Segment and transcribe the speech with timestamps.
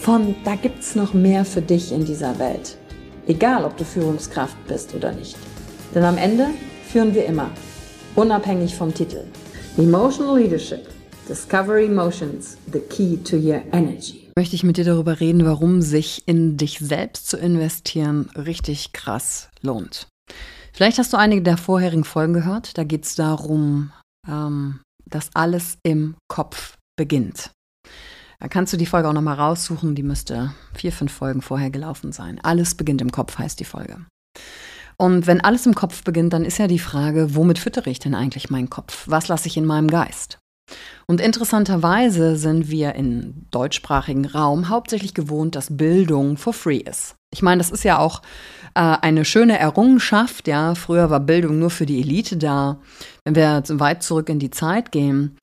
[0.00, 2.76] von, da gibt's noch mehr für dich in dieser Welt.
[3.26, 5.36] Egal, ob du Führungskraft bist oder nicht.
[5.94, 6.46] Denn am Ende
[6.88, 7.50] führen wir immer,
[8.14, 9.24] unabhängig vom Titel.
[9.76, 10.88] Emotional Leadership.
[11.28, 14.30] Discover Emotions, the key to your energy.
[14.34, 19.50] Möchte ich mit dir darüber reden, warum sich in dich selbst zu investieren richtig krass
[19.60, 20.06] lohnt.
[20.72, 22.78] Vielleicht hast du einige der vorherigen Folgen gehört.
[22.78, 23.90] Da geht es darum,
[24.26, 27.50] ähm, dass alles im Kopf beginnt.
[28.40, 29.94] Da kannst du die Folge auch nochmal raussuchen.
[29.94, 32.40] Die müsste vier, fünf Folgen vorher gelaufen sein.
[32.42, 33.98] Alles beginnt im Kopf heißt die Folge.
[34.96, 38.14] Und wenn alles im Kopf beginnt, dann ist ja die Frage, womit füttere ich denn
[38.14, 39.04] eigentlich meinen Kopf?
[39.06, 40.38] Was lasse ich in meinem Geist?
[41.06, 47.14] Und interessanterweise sind wir im deutschsprachigen Raum hauptsächlich gewohnt, dass Bildung for free ist.
[47.32, 48.22] Ich meine, das ist ja auch
[48.74, 50.48] äh, eine schöne Errungenschaft.
[50.48, 52.80] Ja, früher war Bildung nur für die Elite da.
[53.24, 55.36] Wenn wir weit zurück in die Zeit gehen.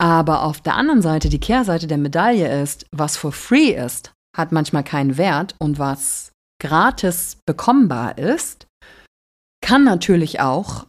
[0.00, 4.52] Aber auf der anderen Seite, die Kehrseite der Medaille ist, was for free ist, hat
[4.52, 8.66] manchmal keinen Wert und was gratis bekommbar ist,
[9.60, 10.86] kann natürlich auch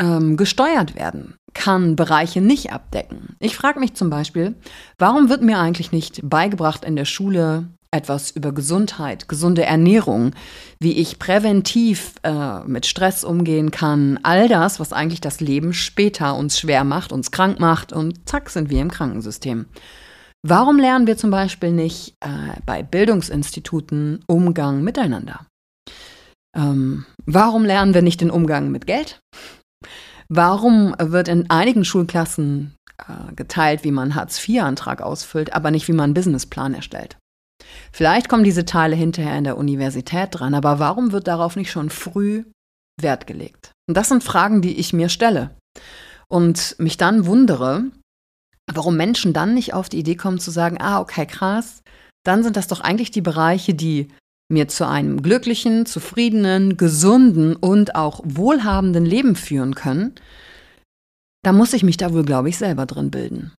[0.00, 3.36] ähm, gesteuert werden, kann Bereiche nicht abdecken.
[3.38, 4.56] Ich frage mich zum Beispiel,
[4.98, 10.32] warum wird mir eigentlich nicht beigebracht in der Schule, etwas über Gesundheit, gesunde Ernährung,
[10.80, 16.34] wie ich präventiv äh, mit Stress umgehen kann, all das, was eigentlich das Leben später
[16.34, 19.66] uns schwer macht, uns krank macht und zack sind wir im Krankensystem.
[20.42, 25.46] Warum lernen wir zum Beispiel nicht äh, bei Bildungsinstituten Umgang miteinander?
[26.56, 29.20] Ähm, warum lernen wir nicht den Umgang mit Geld?
[30.28, 36.04] Warum wird in einigen Schulklassen äh, geteilt, wie man Hartz-IV-Antrag ausfüllt, aber nicht, wie man
[36.04, 37.18] einen Businessplan erstellt?
[37.92, 41.90] Vielleicht kommen diese Teile hinterher in der Universität dran, aber warum wird darauf nicht schon
[41.90, 42.44] früh
[43.00, 43.72] Wert gelegt?
[43.88, 45.50] Und das sind Fragen, die ich mir stelle
[46.28, 47.84] und mich dann wundere,
[48.72, 51.82] warum Menschen dann nicht auf die Idee kommen zu sagen, ah, okay, krass,
[52.24, 54.08] dann sind das doch eigentlich die Bereiche, die
[54.48, 60.14] mir zu einem glücklichen, zufriedenen, gesunden und auch wohlhabenden Leben führen können,
[61.42, 63.52] da muss ich mich da wohl, glaube ich, selber drin bilden.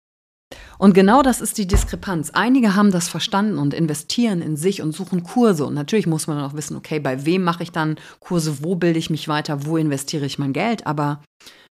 [0.83, 2.31] Und genau das ist die Diskrepanz.
[2.31, 5.65] Einige haben das verstanden und investieren in sich und suchen Kurse.
[5.65, 8.75] Und natürlich muss man dann auch wissen, okay, bei wem mache ich dann Kurse, wo
[8.75, 10.85] bilde ich mich weiter, wo investiere ich mein Geld.
[10.85, 11.23] Aber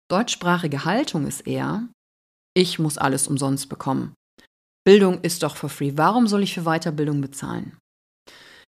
[0.09, 1.89] deutschsprachige Haltung ist eher,
[2.55, 4.15] ich muss alles umsonst bekommen.
[4.85, 5.95] Bildung ist doch for free.
[5.97, 7.77] Warum soll ich für Weiterbildung bezahlen?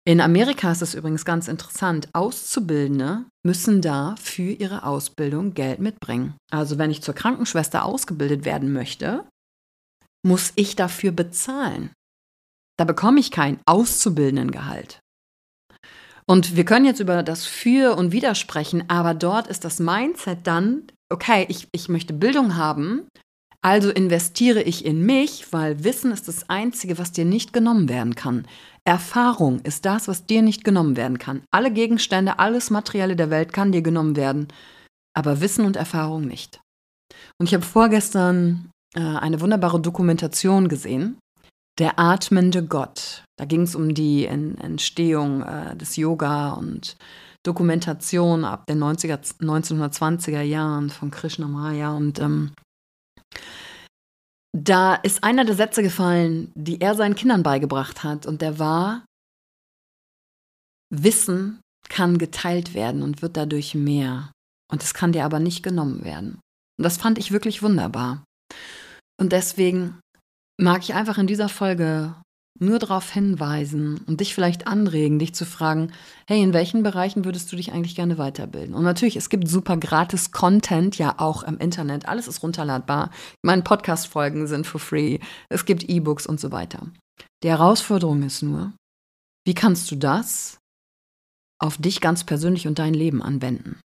[0.07, 2.07] In Amerika ist es übrigens ganz interessant.
[2.13, 6.35] Auszubildende müssen da für ihre Ausbildung Geld mitbringen.
[6.51, 9.25] Also wenn ich zur Krankenschwester ausgebildet werden möchte,
[10.25, 11.91] muss ich dafür bezahlen.
[12.77, 14.99] Da bekomme ich kein Auszubildendengehalt.
[16.25, 20.45] Und wir können jetzt über das Für und Wider sprechen, aber dort ist das Mindset
[20.45, 23.07] dann, okay, ich, ich möchte Bildung haben,
[23.61, 28.15] also investiere ich in mich, weil Wissen ist das Einzige, was dir nicht genommen werden
[28.15, 28.47] kann.
[28.85, 31.43] Erfahrung ist das, was dir nicht genommen werden kann.
[31.51, 34.47] Alle Gegenstände, alles Materielle der Welt kann dir genommen werden,
[35.13, 36.61] aber Wissen und Erfahrung nicht.
[37.37, 41.19] Und ich habe vorgestern äh, eine wunderbare Dokumentation gesehen.
[41.77, 43.23] Der atmende Gott.
[43.37, 46.97] Da ging es um die Entstehung äh, des Yoga und
[47.45, 51.95] Dokumentation ab den 90er, 1920er Jahren von Krishnamaya.
[51.95, 52.51] Und ähm,
[54.51, 58.25] da ist einer der Sätze gefallen, die er seinen Kindern beigebracht hat.
[58.25, 59.05] Und der war,
[60.93, 64.31] Wissen kann geteilt werden und wird dadurch mehr.
[64.71, 66.39] Und es kann dir aber nicht genommen werden.
[66.77, 68.23] Und das fand ich wirklich wunderbar.
[69.19, 69.99] Und deswegen
[70.59, 72.15] mag ich einfach in dieser Folge
[72.61, 75.93] nur darauf hinweisen und dich vielleicht anregen, dich zu fragen,
[76.27, 78.75] hey, in welchen Bereichen würdest du dich eigentlich gerne weiterbilden?
[78.75, 82.07] Und natürlich, es gibt super gratis Content ja auch im Internet.
[82.07, 83.11] Alles ist runterladbar.
[83.43, 85.19] Meine Podcast-Folgen sind for free.
[85.49, 86.87] Es gibt E-Books und so weiter.
[87.43, 88.73] Die Herausforderung ist nur,
[89.45, 90.57] wie kannst du das
[91.61, 93.79] auf dich ganz persönlich und dein Leben anwenden?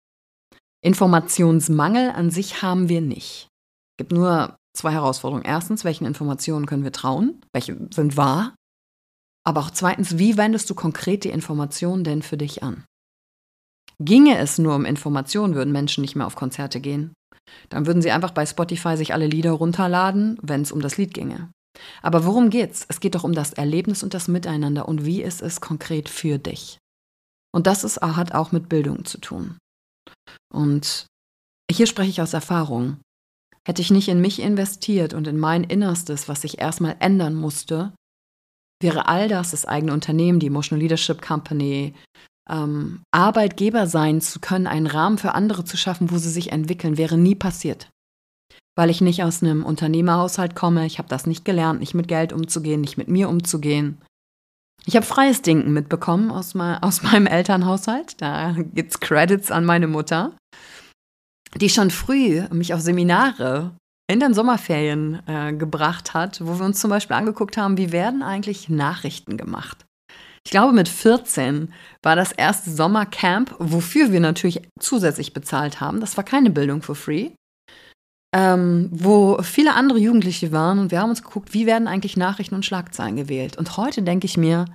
[0.84, 3.48] Informationsmangel an sich haben wir nicht.
[3.94, 5.46] Es gibt nur zwei Herausforderungen.
[5.46, 7.42] Erstens, welchen Informationen können wir trauen?
[7.54, 8.56] Welche sind wahr?
[9.44, 12.84] Aber auch zweitens, wie wendest du konkret die Informationen denn für dich an?
[14.00, 17.14] Ginge es nur um Informationen, würden Menschen nicht mehr auf Konzerte gehen.
[17.70, 21.14] Dann würden sie einfach bei Spotify sich alle Lieder runterladen, wenn es um das Lied
[21.14, 21.52] ginge.
[22.02, 22.86] Aber worum geht's?
[22.88, 26.38] Es geht doch um das Erlebnis und das Miteinander und wie ist es konkret für
[26.38, 26.78] dich?
[27.54, 29.58] Und das ist, hat auch mit Bildung zu tun.
[30.54, 31.08] Und
[31.70, 32.98] hier spreche ich aus Erfahrung.
[33.68, 37.94] Hätte ich nicht in mich investiert und in mein Innerstes, was sich erstmal ändern musste,
[38.82, 41.94] wäre all das, das eigene Unternehmen, die Emotional Leadership Company,
[42.50, 46.98] ähm, Arbeitgeber sein zu können, einen Rahmen für andere zu schaffen, wo sie sich entwickeln,
[46.98, 47.90] wäre nie passiert.
[48.76, 52.34] Weil ich nicht aus einem Unternehmerhaushalt komme, ich habe das nicht gelernt, nicht mit Geld
[52.34, 54.02] umzugehen, nicht mit mir umzugehen.
[54.86, 58.20] Ich habe freies Denken mitbekommen aus, aus meinem Elternhaushalt.
[58.22, 60.36] Da gibt's Credits an meine Mutter,
[61.56, 63.72] die schon früh mich auf Seminare
[64.12, 68.24] in den Sommerferien äh, gebracht hat, wo wir uns zum Beispiel angeguckt haben, wie werden
[68.24, 69.86] eigentlich Nachrichten gemacht.
[70.46, 71.72] Ich glaube, mit 14
[72.02, 76.02] war das erste Sommercamp, wofür wir natürlich zusätzlich bezahlt haben.
[76.02, 77.32] Das war keine Bildung for free.
[78.34, 82.56] Ähm, wo viele andere Jugendliche waren und wir haben uns geguckt, wie werden eigentlich Nachrichten
[82.56, 83.58] und Schlagzeilen gewählt.
[83.58, 84.66] Und heute denke ich mir,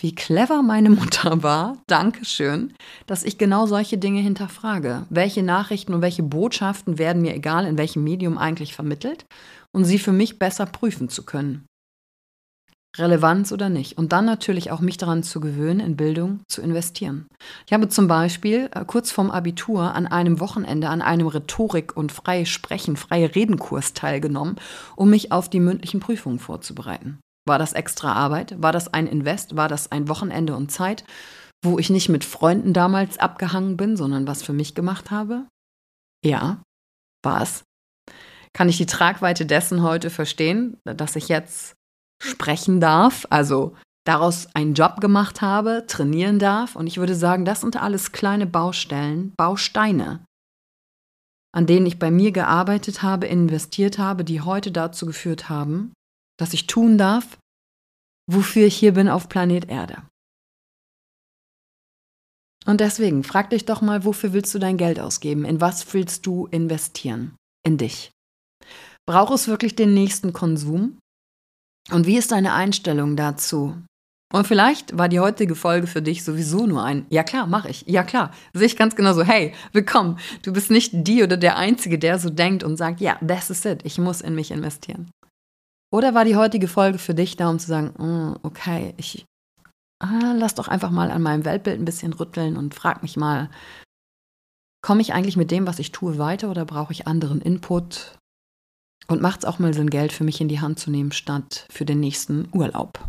[0.00, 2.72] wie clever meine Mutter war, Dankeschön,
[3.06, 5.06] dass ich genau solche Dinge hinterfrage.
[5.10, 9.26] Welche Nachrichten und welche Botschaften werden mir, egal in welchem Medium, eigentlich vermittelt
[9.72, 11.66] und sie für mich besser prüfen zu können.
[12.98, 13.98] Relevanz oder nicht.
[13.98, 17.28] Und dann natürlich auch mich daran zu gewöhnen, in Bildung zu investieren.
[17.66, 22.10] Ich habe zum Beispiel äh, kurz vorm Abitur an einem Wochenende an einem Rhetorik- und
[22.10, 24.56] freie Sprechen, freie Redenkurs teilgenommen,
[24.96, 27.20] um mich auf die mündlichen Prüfungen vorzubereiten.
[27.46, 28.62] War das extra Arbeit?
[28.62, 29.56] War das ein Invest?
[29.56, 31.04] War das ein Wochenende und Zeit,
[31.64, 35.46] wo ich nicht mit Freunden damals abgehangen bin, sondern was für mich gemacht habe?
[36.24, 36.62] Ja,
[37.24, 37.64] war es.
[38.52, 41.74] Kann ich die Tragweite dessen heute verstehen, dass ich jetzt
[42.22, 46.76] sprechen darf, also daraus einen Job gemacht habe, trainieren darf?
[46.76, 50.24] Und ich würde sagen, das sind alles kleine Baustellen, Bausteine,
[51.52, 55.92] an denen ich bei mir gearbeitet habe, investiert habe, die heute dazu geführt haben,
[56.40, 57.38] dass ich tun darf,
[58.30, 60.02] wofür ich hier bin auf Planet Erde.
[62.66, 65.44] Und deswegen frag dich doch mal, wofür willst du dein Geld ausgeben?
[65.44, 67.36] In was willst du investieren?
[67.66, 68.10] In dich.
[69.06, 70.98] Braucht es wirklich den nächsten Konsum?
[71.90, 73.76] Und wie ist deine Einstellung dazu?
[74.32, 77.84] Und vielleicht war die heutige Folge für dich sowieso nur ein, ja klar, mach ich,
[77.88, 81.56] ja klar, sehe ich ganz genau so, hey, willkommen, du bist nicht die oder der
[81.56, 85.10] Einzige, der so denkt und sagt, ja, this is it, ich muss in mich investieren.
[85.92, 89.24] Oder war die heutige Folge für dich da, um zu sagen, oh, okay, ich
[90.00, 93.50] ah, lass doch einfach mal an meinem Weltbild ein bisschen rütteln und frag mich mal,
[94.82, 98.16] komme ich eigentlich mit dem, was ich tue, weiter oder brauche ich anderen Input?
[99.08, 101.66] Und macht es auch mal Sinn, Geld für mich in die Hand zu nehmen, statt
[101.70, 103.00] für den nächsten Urlaub,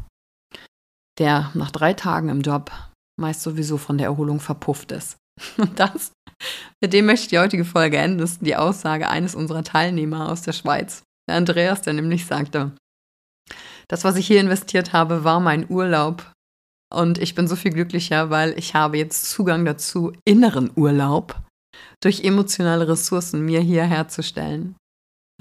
[1.19, 2.71] der nach drei Tagen im Job
[3.19, 5.17] meist sowieso von der Erholung verpufft ist.
[5.57, 6.11] Und das,
[6.81, 10.41] mit dem möchte ich die heutige Folge enden, ist die Aussage eines unserer Teilnehmer aus
[10.41, 11.03] der Schweiz.
[11.29, 12.71] Der Andreas, der nämlich sagte,
[13.91, 16.31] das, was ich hier investiert habe, war mein Urlaub.
[16.93, 21.41] Und ich bin so viel glücklicher, weil ich habe jetzt Zugang dazu, inneren Urlaub
[22.01, 24.77] durch emotionale Ressourcen mir hier herzustellen,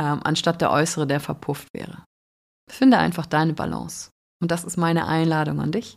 [0.00, 2.04] ähm, anstatt der äußere, der verpufft wäre.
[2.68, 4.10] Finde einfach deine Balance.
[4.42, 5.94] Und das ist meine Einladung an dich.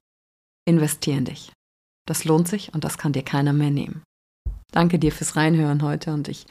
[0.68, 1.52] Investier in dich.
[2.08, 4.04] Das lohnt sich und das kann dir keiner mehr nehmen.
[4.72, 6.46] Danke dir fürs Reinhören heute und ich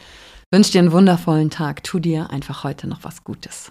[0.52, 1.84] wünsche dir einen wundervollen Tag.
[1.84, 3.70] Tu dir einfach heute noch was Gutes.